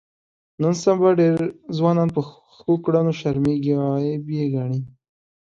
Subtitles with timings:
[0.61, 1.35] نن سبا ډېر
[1.77, 2.21] ځوانان په
[2.57, 4.81] ښو کړنو شرمېږي او عیب یې ګڼي.